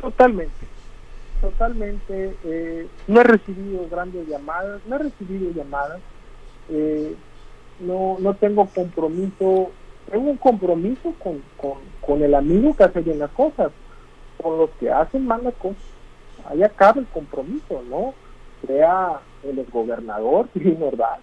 [0.00, 0.75] Totalmente
[1.50, 2.36] totalmente.
[2.44, 6.00] Eh, no he recibido grandes llamadas, no he recibido llamadas.
[6.68, 7.14] Eh,
[7.80, 9.70] no, no tengo compromiso,
[10.10, 11.42] tengo un compromiso con,
[12.00, 13.70] con, el amigo que hace bien las cosas.
[14.42, 15.82] Con los que hacen mal las cosas,
[16.44, 18.14] ahí acaba el compromiso, ¿no?
[18.66, 21.18] Sea el gobernador, verdad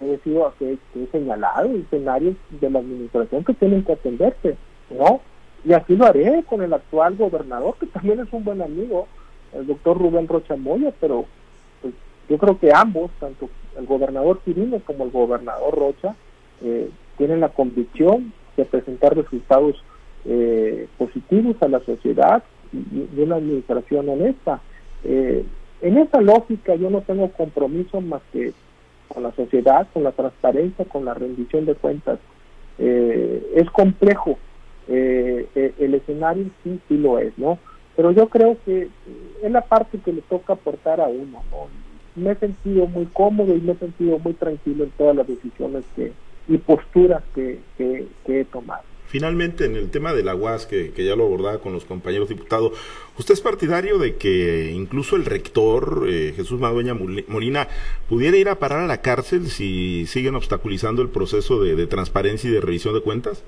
[0.00, 4.56] he sido que, he señalado escenarios de la administración que tienen que atenderse,
[4.90, 5.20] ¿no?
[5.64, 9.08] Y así lo haré con el actual gobernador, que también es un buen amigo,
[9.52, 11.26] el doctor Rubén Rocha Moya, pero
[11.80, 11.94] pues,
[12.28, 13.48] yo creo que ambos, tanto
[13.78, 16.14] el gobernador Quirino como el gobernador Rocha,
[16.62, 19.82] eh, tienen la convicción de presentar resultados
[20.24, 22.42] eh, positivos a la sociedad
[22.72, 24.60] y, una administración honesta.
[25.04, 25.44] Eh,
[25.82, 28.52] en esa lógica yo no tengo compromiso más que
[29.08, 32.18] con la sociedad, con la transparencia, con la rendición de cuentas.
[32.78, 34.38] es complejo,
[34.86, 37.58] el escenario sí, sí lo es, ¿no?
[38.00, 38.88] pero yo creo que
[39.42, 41.42] es la parte que le toca aportar a uno.
[42.16, 45.84] Me he sentido muy cómodo y me he sentido muy tranquilo en todas las decisiones
[45.94, 46.12] que,
[46.48, 48.82] y posturas que, que, he tomado.
[49.06, 52.28] Finalmente, en el tema de la UAS, que, que, ya lo abordaba con los compañeros
[52.28, 52.72] diputados,
[53.18, 57.66] ¿usted es partidario de que incluso el rector, eh, Jesús Madueña Molina,
[58.08, 62.52] pudiera ir a parar a la cárcel si siguen obstaculizando el proceso de transparencia y
[62.52, 63.42] de revisión de cuentas?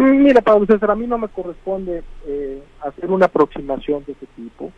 [0.00, 4.26] Mm, mira, Pablo César, a mí no me corresponde eh, hacer una aproximación de ese
[4.34, 4.72] tipo.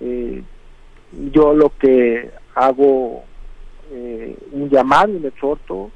[0.00, 0.40] Eh,
[1.32, 3.24] yo lo que hago
[3.90, 5.90] eh, un llamado, un exhorto,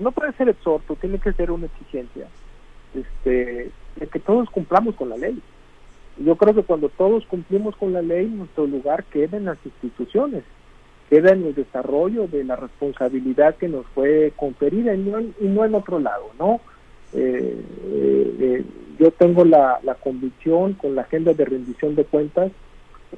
[0.00, 2.26] no puede ser exhorto, tiene que ser una exigencia,
[2.94, 5.38] este, de que todos cumplamos con la ley.
[6.16, 10.44] Yo creo que cuando todos cumplimos con la ley, nuestro lugar queda en las instituciones,
[11.10, 15.62] queda en el desarrollo de la responsabilidad que nos fue conferida y no, y no
[15.66, 16.62] en otro lado, ¿no?
[17.12, 18.64] Eh, eh,
[18.98, 22.50] yo tengo la, convicción con la agenda de rendición de cuentas,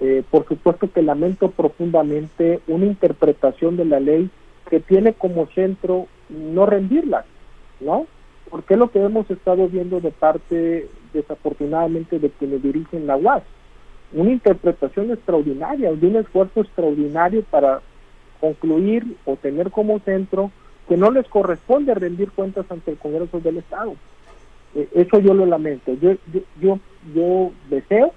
[0.00, 4.30] eh, por supuesto que lamento profundamente una interpretación de la ley
[4.68, 7.24] que tiene como centro no rendirla,
[7.80, 8.06] ¿no?
[8.50, 13.42] Porque es lo que hemos estado viendo de parte, desafortunadamente, de quienes dirigen la UAS.
[14.12, 17.80] Una interpretación extraordinaria, de un esfuerzo extraordinario para
[18.40, 20.50] concluir o tener como centro
[20.88, 23.94] que no les corresponde rendir cuentas ante el Congreso del Estado.
[24.74, 25.94] Eh, eso yo lo lamento.
[26.00, 26.12] Yo,
[26.60, 26.78] yo,
[27.14, 28.12] yo, deseo,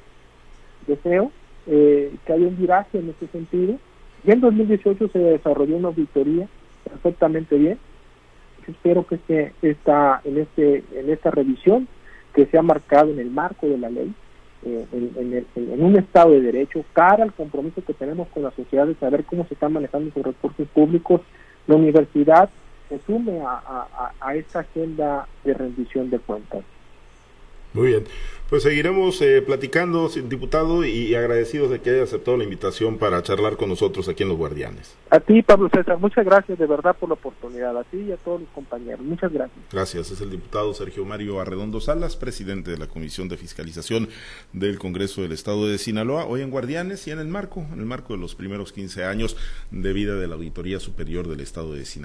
[0.87, 1.31] deseo
[1.67, 3.75] eh, que haya un viraje en ese sentido.
[4.23, 6.47] Y en 2018 se desarrolló una auditoría
[6.83, 7.77] perfectamente bien.
[8.67, 11.87] espero que esté está en este en esta revisión
[12.33, 14.13] que se ha marcado en el marco de la ley,
[14.63, 18.87] eh, en, en, un Estado de Derecho, cara al compromiso que tenemos con la sociedad
[18.87, 21.21] de saber cómo se están manejando sus recursos públicos,
[21.67, 22.49] la universidad
[22.89, 26.63] se sume a, a, esta agenda de rendición de cuentas.
[27.73, 28.03] Muy bien,
[28.51, 33.55] pues seguiremos eh, platicando, diputado, y agradecidos de que haya aceptado la invitación para charlar
[33.55, 34.97] con nosotros aquí en Los Guardianes.
[35.09, 38.17] A ti, Pablo César, muchas gracias de verdad por la oportunidad, a ti y a
[38.17, 39.57] todos los compañeros, muchas gracias.
[39.71, 44.09] Gracias, es el diputado Sergio Mario Arredondo Salas, presidente de la Comisión de Fiscalización
[44.51, 47.85] del Congreso del Estado de Sinaloa, hoy en Guardianes y en el marco, en el
[47.85, 49.37] marco de los primeros 15 años
[49.71, 52.01] de vida de la Auditoría Superior del Estado de Sinaloa.